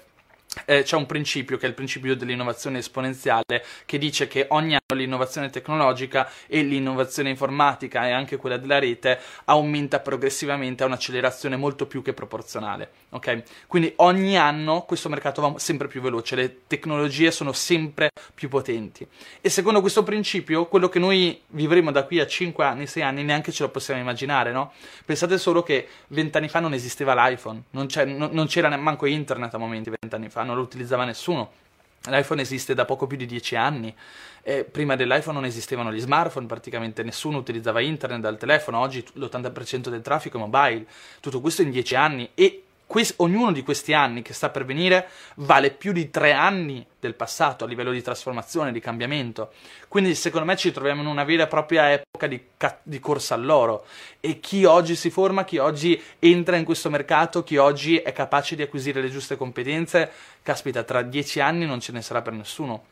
[0.65, 5.52] eh, c'è un principio che è il principio dell'innovazione esponenziale che dice che ogni l'innovazione
[5.52, 12.02] tecnologica e l'innovazione informatica e anche quella della rete aumenta progressivamente a un'accelerazione molto più
[12.02, 12.89] che proporzionale.
[13.10, 13.43] Ok?
[13.67, 19.08] Quindi ogni anno questo mercato va sempre più veloce, le tecnologie sono sempre più potenti.
[19.41, 23.23] E secondo questo principio, quello che noi vivremo da qui a 5 anni, 6 anni,
[23.23, 24.73] neanche ce lo possiamo immaginare, no?
[25.06, 27.88] Pensate solo che 20 anni fa non esisteva l'iPhone, non,
[28.32, 31.67] non c'era neanche internet a momenti 20 anni fa, non lo utilizzava nessuno.
[32.05, 33.95] L'iPhone esiste da poco più di 10 anni.
[34.41, 39.89] Eh, prima dell'iPhone non esistevano gli smartphone, praticamente nessuno utilizzava internet dal telefono, oggi l'80%
[39.89, 40.85] del traffico è mobile.
[41.19, 45.10] Tutto questo in 10 anni e que- ognuno di questi anni che sta per venire
[45.36, 49.52] vale più di tre anni del passato a livello di trasformazione, di cambiamento.
[49.88, 52.41] Quindi secondo me ci troviamo in una vera e propria epoca di,
[52.82, 53.86] di corsa all'oro
[54.19, 58.56] e chi oggi si forma, chi oggi entra in questo mercato, chi oggi è capace
[58.56, 62.86] di acquisire le giuste competenze, caspita, tra dieci anni non ce ne sarà per nessuno.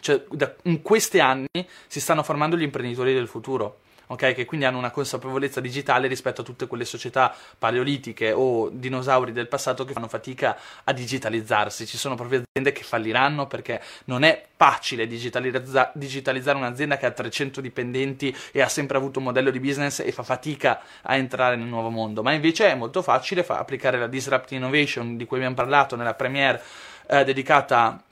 [0.00, 1.46] Cioè, da, in questi anni
[1.86, 4.34] si stanno formando gli imprenditori del futuro ok?
[4.34, 9.48] Che quindi hanno una consapevolezza digitale rispetto a tutte quelle società paleolitiche o dinosauri del
[9.48, 11.86] passato che fanno fatica a digitalizzarsi.
[11.86, 17.10] Ci sono proprio aziende che falliranno perché non è facile digitalizza- digitalizzare un'azienda che ha
[17.10, 21.56] 300 dipendenti e ha sempre avuto un modello di business e fa fatica a entrare
[21.56, 25.36] nel nuovo mondo, ma invece è molto facile fa- applicare la disrupt innovation di cui
[25.36, 26.60] abbiamo parlato nella premiere
[27.06, 28.02] eh, dedicata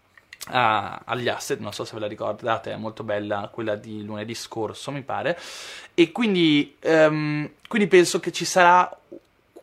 [0.46, 4.34] a, agli asset, non so se ve la ricordate, è molto bella quella di lunedì
[4.34, 5.38] scorso, mi pare.
[5.94, 8.90] E quindi, um, quindi penso che ci sarà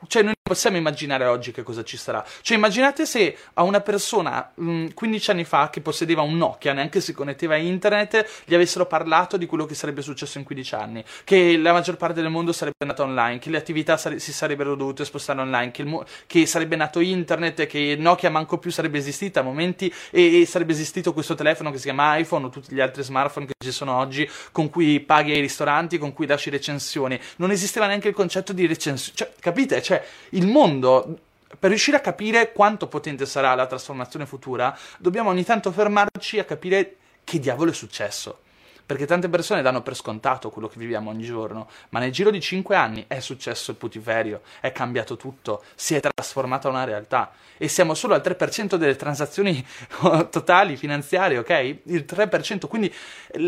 [0.07, 2.23] cioè, noi possiamo immaginare oggi che cosa ci sarà.
[2.41, 6.73] Cioè, immaginate se a una persona mh, mm, 15 anni fa che possedeva un Nokia,
[6.73, 10.75] neanche si connetteva a internet, gli avessero parlato di quello che sarebbe successo in 15
[10.75, 11.03] anni.
[11.23, 14.75] Che la maggior parte del mondo sarebbe andata online, che le attività sare- si sarebbero
[14.75, 19.39] dovute spostare online, che, mo- che, sarebbe nato internet, che Nokia manco più sarebbe esistita
[19.39, 22.82] a momenti e-, e sarebbe esistito questo telefono che si chiama iPhone o tutti gli
[22.82, 27.17] altri smartphone che ci sono oggi, con cui paghi ai ristoranti, con cui lasci recensioni.
[27.38, 29.15] Non esisteva neanche il concetto di recensione.
[29.15, 29.82] Cioè, capite?
[29.82, 31.19] Cioè, cioè, il mondo
[31.57, 36.45] per riuscire a capire quanto potente sarà la trasformazione futura, dobbiamo ogni tanto fermarci a
[36.45, 38.39] capire che diavolo è successo
[38.85, 42.41] perché tante persone danno per scontato quello che viviamo ogni giorno, ma nel giro di
[42.41, 47.67] cinque anni è successo il putiferio, è cambiato tutto, si è trasformata una realtà e
[47.67, 49.65] siamo solo al 3% delle transazioni
[50.29, 51.49] totali finanziarie, ok?
[51.85, 52.93] Il 3%, quindi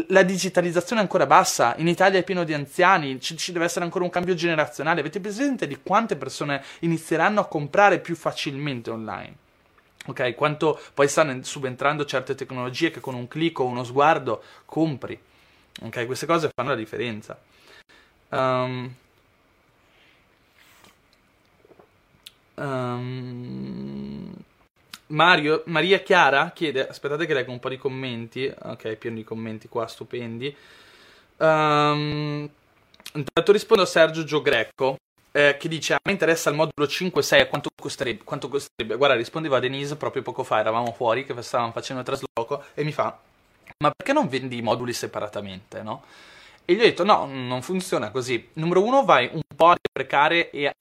[0.08, 3.86] la digitalizzazione è ancora bassa, in Italia è pieno di anziani, ci, ci deve essere
[3.86, 9.44] ancora un cambio generazionale, avete presente di quante persone inizieranno a comprare più facilmente online?
[10.08, 15.20] Ok, quanto poi stanno subentrando certe tecnologie che con un clic o uno sguardo compri.
[15.82, 17.40] Ok, queste cose fanno la differenza.
[18.30, 18.94] Um,
[22.56, 24.34] um,
[25.08, 29.68] Mario, Maria Chiara chiede, aspettate che leggo un po' di commenti, ok, pieno di commenti
[29.68, 30.56] qua, stupendi.
[31.38, 32.50] Um,
[33.14, 34.98] intanto rispondo a Sergio Gio Greco
[35.36, 38.96] eh, che dice a me interessa il modulo 5-6 quanto costerebbe, quanto costerebbe?
[38.96, 42.86] Guarda, rispondeva a Denise proprio poco fa, eravamo fuori che stavamo facendo il trasloco e
[42.86, 43.20] mi fa
[43.78, 46.04] ma perché non vendi i moduli separatamente, no?
[46.68, 48.50] E gli ho detto no, non funziona così.
[48.54, 50.74] Numero uno vai un po' a deprecare e,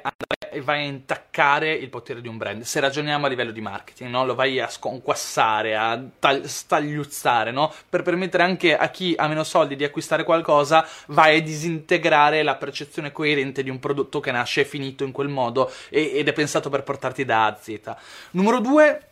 [0.50, 2.62] e vai a intaccare il potere di un brand.
[2.62, 4.24] Se ragioniamo a livello di marketing, no?
[4.24, 7.70] lo vai a sconquassare, a tag- stagliuzzare, no?
[7.86, 12.54] per permettere anche a chi ha meno soldi di acquistare qualcosa, vai a disintegrare la
[12.54, 16.70] percezione coerente di un prodotto che nasce finito in quel modo e- ed è pensato
[16.70, 17.94] per portarti da A a Z.
[18.30, 19.08] Numero due,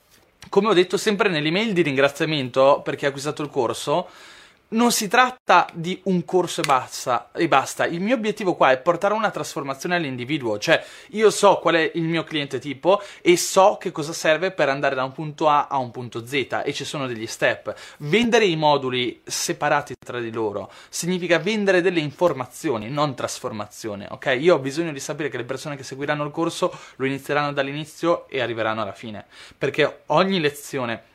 [0.49, 4.09] come ho detto sempre nell'email di ringraziamento per chi ha acquistato il corso,
[4.73, 7.87] non si tratta di un corso e basta, e basta.
[7.87, 12.03] Il mio obiettivo qua è portare una trasformazione all'individuo, cioè io so qual è il
[12.03, 15.79] mio cliente tipo e so che cosa serve per andare da un punto A a
[15.79, 17.75] un punto Z e ci sono degli step.
[17.99, 24.37] Vendere i moduli separati tra di loro significa vendere delle informazioni, non trasformazione, ok?
[24.39, 28.29] Io ho bisogno di sapere che le persone che seguiranno il corso lo inizieranno dall'inizio
[28.29, 31.11] e arriveranno alla fine, perché ogni lezione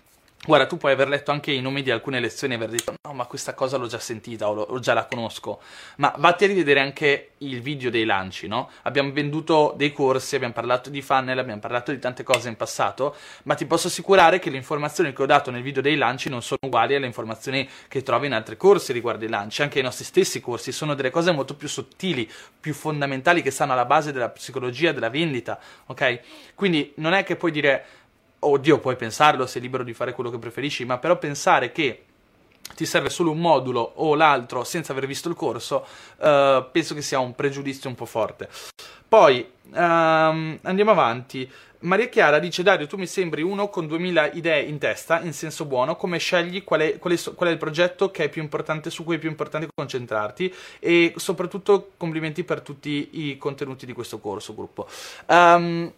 [0.47, 3.12] Guarda, tu puoi aver letto anche i nomi di alcune lezioni e aver detto no,
[3.12, 5.60] ma questa cosa l'ho già sentita o, lo, o già la conosco.
[5.97, 8.69] Ma vatti a rivedere anche il video dei lanci, no?
[8.83, 13.13] Abbiamo venduto dei corsi, abbiamo parlato di funnel, abbiamo parlato di tante cose in passato,
[13.43, 16.41] ma ti posso assicurare che le informazioni che ho dato nel video dei lanci non
[16.41, 19.63] sono uguali alle informazioni che trovi in altri corsi riguardo i lanci.
[19.63, 22.25] Anche i nostri stessi corsi sono delle cose molto più sottili,
[22.57, 26.19] più fondamentali che stanno alla base della psicologia della vendita, ok?
[26.55, 27.86] Quindi non è che puoi dire
[28.39, 32.04] oddio, puoi pensarlo, sei libero di fare quello che preferisci, ma però pensare che
[32.76, 35.86] ti serve solo un modulo o l'altro senza aver visto il corso,
[36.17, 38.50] uh, penso che sia un pregiudizio un po' forte.
[39.08, 41.50] Poi um, andiamo avanti.
[41.80, 45.65] Maria Chiara dice Dario tu mi sembri uno con 2000 idee in testa in senso
[45.65, 48.12] buono come scegli qual è, qual, è, qual è, il progetto
[48.89, 54.17] su cui è più importante concentrarti e soprattutto complimenti per tutti i contenuti di questo
[54.17, 54.88] corso gruppo
[55.28, 55.93] um,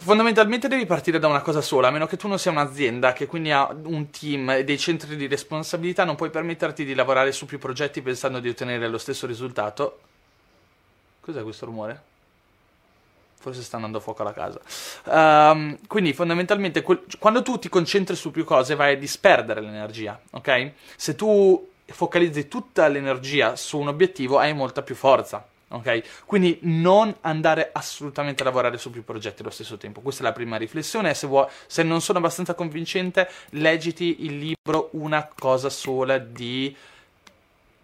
[0.00, 3.26] Fondamentalmente devi partire da una cosa sola, a meno che tu non sia un'azienda che
[3.26, 7.46] quindi ha un team e dei centri di responsabilità, non puoi permetterti di lavorare su
[7.46, 10.00] più progetti pensando di ottenere lo stesso risultato.
[11.20, 12.02] Cos'è questo rumore?
[13.40, 14.60] Forse sta andando fuoco alla casa.
[15.04, 16.82] Um, quindi fondamentalmente
[17.18, 20.72] quando tu ti concentri su più cose vai a disperdere l'energia, ok?
[20.96, 25.46] Se tu focalizzi tutta l'energia su un obiettivo hai molta più forza.
[25.70, 26.24] Ok?
[26.24, 30.00] Quindi non andare assolutamente a lavorare su più progetti allo stesso tempo.
[30.00, 31.12] Questa è la prima riflessione.
[31.14, 36.74] Se, vuoi, se non sono abbastanza convincente, leggiti il libro Una cosa sola di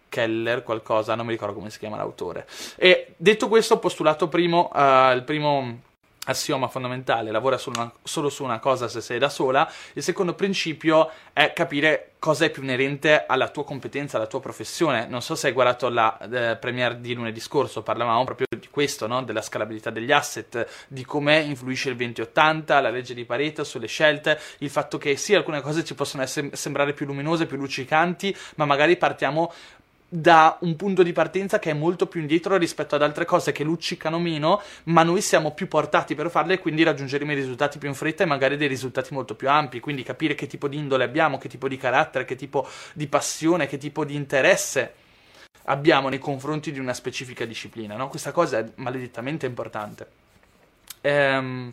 [0.09, 2.47] Keller, qualcosa, non mi ricordo come si chiama l'autore.
[2.77, 5.81] E detto questo, postulato primo, uh, il primo
[6.25, 9.71] assioma fondamentale, lavora solo, una, solo, su una cosa se sei da sola.
[9.95, 15.07] Il secondo principio è capire cosa è più inerente alla tua competenza, alla tua professione.
[15.07, 19.07] Non so se hai guardato la eh, premiere di lunedì scorso, parlavamo proprio di questo,
[19.07, 19.23] no?
[19.23, 24.41] della scalabilità degli asset, di come influisce il 2080, la legge di Pareto sulle scelte,
[24.61, 28.65] il fatto che sì, alcune cose ci possono essere, sembrare più luminose, più luccicanti, ma
[28.65, 29.53] magari partiamo
[30.15, 33.65] da un punto di partenza che è molto più indietro rispetto ad altre cose che
[33.65, 37.89] luccicano meno, ma noi siamo più portati per farle e quindi raggiungeremo i risultati più
[37.89, 39.81] in fretta e magari dei risultati molto più ampi.
[39.81, 43.67] Quindi capire che tipo di indole abbiamo, che tipo di carattere, che tipo di passione,
[43.67, 44.95] che tipo di interesse
[45.65, 47.97] abbiamo nei confronti di una specifica disciplina.
[47.97, 48.09] No?
[48.09, 50.07] Questa cosa è maledettamente importante.
[51.01, 51.73] Ehm.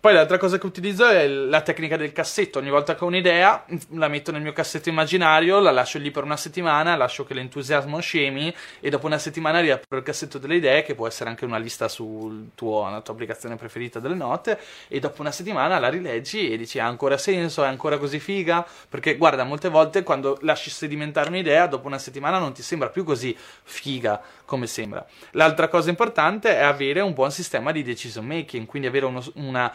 [0.00, 2.58] Poi l'altra cosa che utilizzo è la tecnica del cassetto.
[2.58, 6.24] Ogni volta che ho un'idea, la metto nel mio cassetto immaginario, la lascio lì per
[6.24, 10.84] una settimana, lascio che l'entusiasmo scemi e dopo una settimana riapro il cassetto delle idee,
[10.84, 14.58] che può essere anche una lista sulla tua applicazione preferita delle note,
[14.88, 18.66] e dopo una settimana la rileggi e dici ha ancora senso, è ancora così figa?
[18.88, 23.04] Perché guarda, molte volte quando lasci sedimentare un'idea, dopo una settimana non ti sembra più
[23.04, 25.04] così figa come sembra.
[25.32, 29.70] L'altra cosa importante è avere un buon sistema di decision making, quindi avere uno, una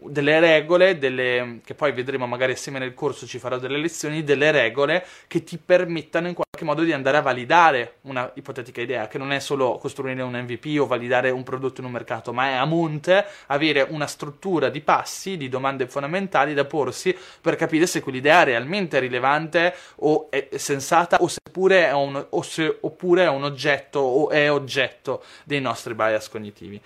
[0.00, 4.50] delle regole, delle, che poi vedremo magari assieme nel corso, ci farò delle lezioni, delle
[4.50, 9.18] regole che ti permettano in qualche modo di andare a validare una ipotetica idea, che
[9.18, 12.54] non è solo costruire un MVP o validare un prodotto in un mercato, ma è
[12.54, 18.00] a monte avere una struttura di passi, di domande fondamentali da porsi per capire se
[18.00, 23.28] quell'idea è realmente rilevante o è sensata o seppure è un, o se, oppure è
[23.28, 26.80] un oggetto o è oggetto dei nostri bias cognitivi.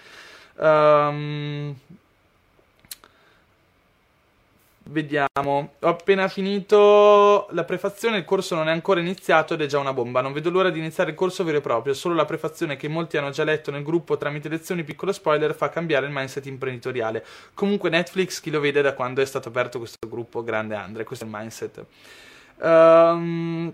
[0.57, 1.75] Um,
[4.93, 9.79] Vediamo, ho appena finito la prefazione, il corso non è ancora iniziato ed è già
[9.79, 10.21] una bomba.
[10.21, 11.95] Non vedo l'ora di iniziare il corso vero e proprio.
[11.95, 15.71] Solo la prefazione che molti hanno già letto nel gruppo tramite lezioni, piccolo spoiler, fa
[15.71, 17.25] cambiare il mindset imprenditoriale.
[17.55, 21.25] Comunque Netflix chi lo vede da quando è stato aperto questo gruppo, grande Andre, questo
[21.25, 21.85] è il mindset.
[22.59, 23.73] Um,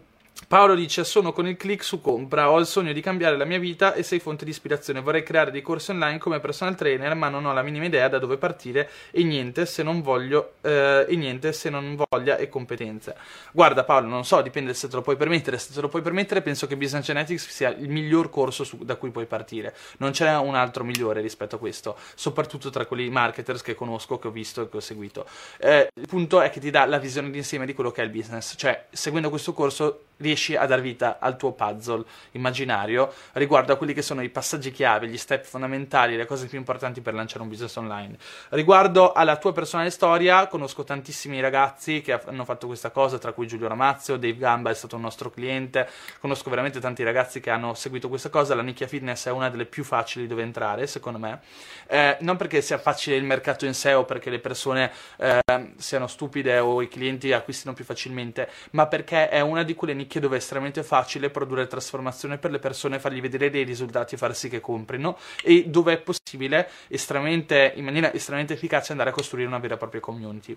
[0.48, 2.50] Paolo dice: Sono con il click su compra.
[2.50, 5.02] Ho il sogno di cambiare la mia vita e sei fonte di ispirazione.
[5.02, 8.18] Vorrei creare dei corsi online come personal trainer, ma non ho la minima idea da
[8.18, 13.14] dove partire e niente se non voglio eh, e niente se non voglia e competenze.
[13.52, 15.58] Guarda, Paolo, non so, dipende se te lo puoi permettere.
[15.58, 18.96] Se te lo puoi permettere, penso che Business Genetics sia il miglior corso su, da
[18.96, 19.76] cui puoi partire.
[19.98, 24.28] Non c'è un altro migliore rispetto a questo, soprattutto tra quelli marketers che conosco, che
[24.28, 25.26] ho visto e che ho seguito.
[25.58, 28.10] Eh, il punto è che ti dà la visione d'insieme di quello che è il
[28.10, 28.54] business.
[28.56, 33.92] Cioè, seguendo questo corso riesci a dar vita al tuo puzzle immaginario riguardo a quelli
[33.92, 37.48] che sono i passaggi chiave, gli step fondamentali, le cose più importanti per lanciare un
[37.48, 38.16] business online.
[38.50, 43.46] Riguardo alla tua personale storia, conosco tantissimi ragazzi che hanno fatto questa cosa, tra cui
[43.46, 45.88] Giulio Ramazzo, Dave Gamba è stato un nostro cliente,
[46.20, 49.66] conosco veramente tanti ragazzi che hanno seguito questa cosa, la nicchia fitness è una delle
[49.66, 51.40] più facili dove entrare, secondo me,
[51.86, 55.40] eh, non perché sia facile il mercato in sé o perché le persone eh,
[55.76, 60.07] siano stupide o i clienti acquistino più facilmente, ma perché è una di quelle nicchie
[60.08, 64.18] nicchie dove è estremamente facile produrre trasformazione per le persone, fargli vedere dei risultati e
[64.18, 69.46] far sì che comprino e dove è possibile in maniera estremamente efficace andare a costruire
[69.46, 70.56] una vera e propria community.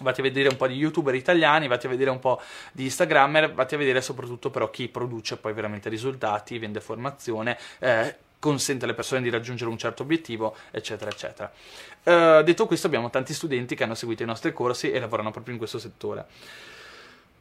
[0.00, 2.40] Vatti a vedere un po' di youtuber italiani, vatti a vedere un po'
[2.72, 8.16] di instagrammer, vatti a vedere soprattutto però chi produce poi veramente risultati, vende formazione, eh,
[8.40, 11.50] consente alle persone di raggiungere un certo obiettivo, eccetera, eccetera.
[12.02, 15.54] Uh, detto questo, abbiamo tanti studenti che hanno seguito i nostri corsi e lavorano proprio
[15.54, 16.26] in questo settore.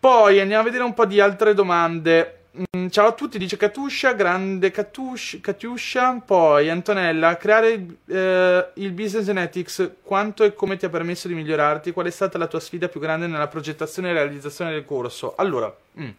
[0.03, 2.47] Poi andiamo a vedere un po' di altre domande.
[2.75, 6.21] Mm, ciao a tutti, dice Katusha, grande Katush, Katiuscia.
[6.25, 11.93] Poi Antonella, creare eh, il Business Genetics, quanto e come ti ha permesso di migliorarti?
[11.93, 15.35] Qual è stata la tua sfida più grande nella progettazione e realizzazione del corso?
[15.37, 16.09] Allora, mm.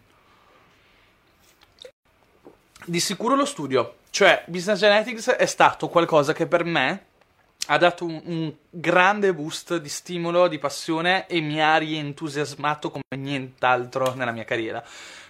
[2.85, 3.97] di sicuro lo studio.
[4.09, 7.05] Cioè, Business Genetics è stato qualcosa che per me
[7.67, 13.03] ha dato un, un, grande boost di stimolo, di passione e mi ha rientusiasmato come
[13.15, 14.83] nient'altro nella mia carriera.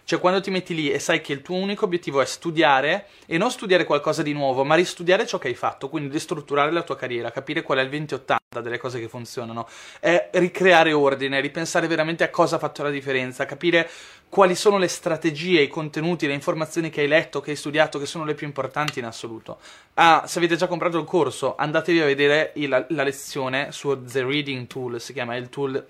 [0.06, 3.40] Cioè, quando ti metti lì e sai che il tuo unico obiettivo è studiare e
[3.40, 6.96] non studiare qualcosa di nuovo, ma ristudiare ciò che hai fatto, quindi ristrutturare la tua
[6.96, 9.68] carriera, capire qual è il 2080 delle cose che funzionano,
[10.00, 13.90] è ricreare ordine, ripensare veramente a cosa ha fatto la differenza, capire
[14.30, 18.06] quali sono le strategie, i contenuti, le informazioni che hai letto, che hai studiato, che
[18.06, 19.58] sono le più importanti in assoluto.
[19.96, 24.24] Ah, se avete già comprato il corso, andatevi a vedere la, la lezione su The
[24.24, 25.84] Reading Tool, si chiama il tool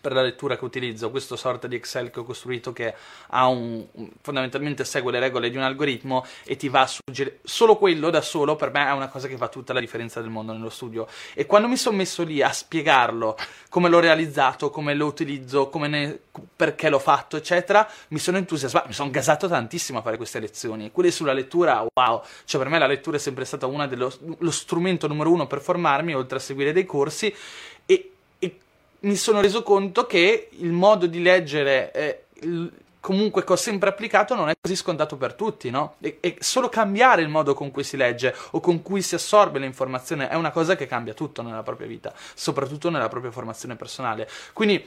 [0.00, 2.94] per la lettura che utilizzo, questa sorta di Excel che ho costruito che
[3.30, 3.86] un,
[4.22, 8.20] fondamentalmente segue le regole di un algoritmo e ti va a suggerire solo quello da
[8.20, 11.06] solo per me è una cosa che fa tutta la differenza del mondo nello studio.
[11.34, 13.36] E quando mi sono messo lì a spiegarlo
[13.68, 16.18] come l'ho realizzato, come lo utilizzo, ne,
[16.56, 20.90] perché l'ho fatto eccetera mi sono entusiasmato, mi sono gasato tantissimo a fare queste lezioni.
[20.92, 24.50] Quelle sulla lettura wow, cioè per me la lettura è sempre stata una dello lo
[24.50, 27.34] strumento numero uno per formarmi oltre a seguire dei corsi
[29.00, 32.70] mi sono reso conto che il modo di leggere eh, il,
[33.00, 35.94] comunque che ho sempre applicato non è così scontato per tutti, no?
[36.00, 39.58] E, e, solo cambiare il modo con cui si legge o con cui si assorbe
[39.58, 44.28] l'informazione è una cosa che cambia tutto nella propria vita, soprattutto nella propria formazione personale.
[44.52, 44.84] Quindi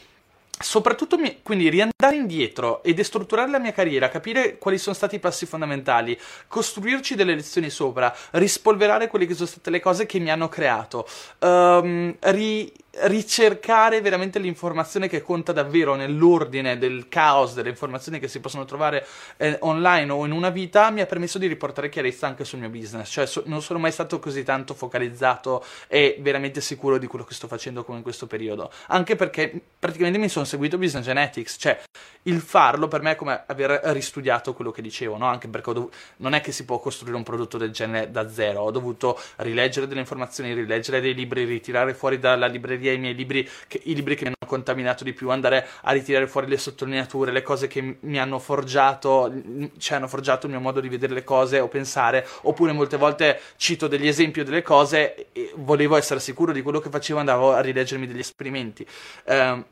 [0.60, 5.20] soprattutto mi, quindi riandare indietro e destrutturare la mia carriera, capire quali sono stati i
[5.20, 10.30] passi fondamentali, costruirci delle lezioni sopra, rispolverare quelle che sono state le cose che mi
[10.30, 11.08] hanno creato,
[11.40, 12.72] um, ri,
[13.02, 19.06] ricercare veramente l'informazione che conta davvero nell'ordine del caos delle informazioni che si possono trovare
[19.38, 22.70] eh, online o in una vita mi ha permesso di riportare chiarezza anche sul mio
[22.70, 23.10] business.
[23.10, 27.34] Cioè so, non sono mai stato così tanto focalizzato e veramente sicuro di quello che
[27.34, 28.72] sto facendo come in questo periodo.
[28.88, 31.80] Anche perché praticamente mi sono seguito Business Genetics cioè
[32.24, 35.26] il farlo per me è come aver ristudiato quello che dicevo no?
[35.26, 38.62] anche perché dov- non è che si può costruire un prodotto del genere da zero.
[38.62, 43.16] Ho dovuto rileggere delle informazioni rileggere dei libri ritirare fuori dalla libreria via i miei
[43.16, 46.58] libri, che, i libri che mi hanno contaminato di più, andare a ritirare fuori le
[46.58, 49.32] sottolineature, le cose che mi hanno forgiato,
[49.78, 53.40] cioè hanno forgiato il mio modo di vedere le cose o pensare, oppure molte volte
[53.56, 57.62] cito degli esempi delle cose e volevo essere sicuro di quello che facevo, andavo a
[57.62, 58.86] rileggermi degli esperimenti.
[59.24, 59.64] Eh,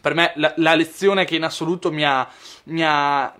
[0.00, 2.28] per me la, la, lezione che in assoluto mi ha,
[2.64, 3.34] mi ha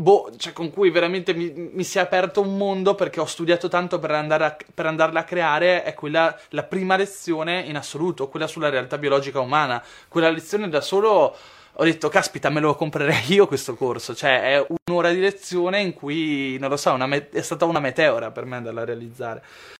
[0.00, 3.68] boh, cioè con cui veramente mi, mi, si è aperto un mondo perché ho studiato
[3.68, 8.46] tanto per, a, per andarla a creare è quella, la prima lezione in assoluto, quella
[8.46, 9.82] sulla realtà biologica umana.
[10.08, 11.36] Quella lezione da solo
[11.72, 14.14] ho detto, caspita, me lo comprerei io questo corso.
[14.14, 18.30] Cioè, è un'ora di lezione in cui, non lo so, me- è stata una meteora
[18.30, 19.42] per me andarla a realizzare.